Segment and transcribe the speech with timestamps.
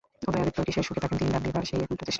[0.29, 2.09] উদয়াদিত্য কিসে সুখে থাকেন, দিনরাত বিভার সেই একমাত্র চেষ্টা।